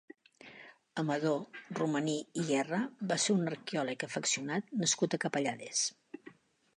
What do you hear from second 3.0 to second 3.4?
va ser